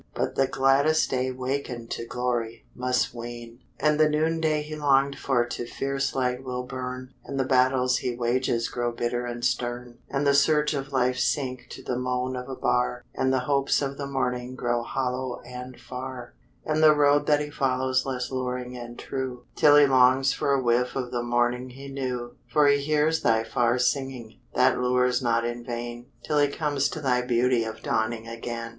But 0.15 0.33
the 0.33 0.47
gladdest 0.47 1.11
day 1.11 1.29
wakened 1.29 1.91
To 1.91 2.07
glory, 2.07 2.65
must 2.73 3.13
wane; 3.13 3.59
And 3.79 3.99
the 3.99 4.09
noonday 4.09 4.63
he 4.63 4.75
longed 4.75 5.19
for 5.19 5.45
To 5.45 5.67
fierce 5.67 6.15
light 6.15 6.43
will 6.43 6.63
burn, 6.63 7.13
And 7.23 7.39
the 7.39 7.43
battles 7.43 7.97
he 7.97 8.15
wages 8.15 8.67
Grow 8.67 8.91
bitter 8.91 9.27
and 9.27 9.45
stern; 9.45 9.99
And 10.09 10.25
the 10.25 10.33
surge 10.33 10.73
of 10.73 10.91
life 10.91 11.19
sink 11.19 11.67
To 11.69 11.83
the 11.83 11.99
moan 11.99 12.35
of 12.35 12.49
a 12.49 12.55
bar; 12.55 13.03
And 13.13 13.31
the 13.31 13.41
hopes 13.41 13.79
of 13.79 13.99
the 13.99 14.07
morning 14.07 14.55
Grow 14.55 14.81
hollow 14.81 15.39
and 15.41 15.79
far; 15.79 16.33
And 16.65 16.81
the 16.81 16.95
road 16.95 17.27
that 17.27 17.39
he 17.41 17.51
follows 17.51 18.03
Less 18.03 18.31
luring 18.31 18.75
and 18.75 18.97
true, 18.97 19.45
Till 19.55 19.75
he 19.75 19.85
longs 19.85 20.33
for 20.33 20.51
a 20.51 20.63
whiff 20.63 20.95
Of 20.95 21.11
the 21.11 21.21
morning 21.21 21.69
he 21.69 21.89
knew. 21.89 22.33
For 22.51 22.65
he 22.67 22.79
hears 22.81 23.21
thy 23.21 23.43
far 23.43 23.77
singing, 23.77 24.39
That 24.55 24.79
lures 24.79 25.21
not 25.21 25.45
in 25.45 25.63
vain, 25.63 26.07
Till 26.23 26.39
he 26.39 26.47
comes 26.47 26.89
to 26.89 27.01
thy 27.01 27.21
beauty 27.21 27.63
Of 27.63 27.83
dawning 27.83 28.27
again. 28.27 28.69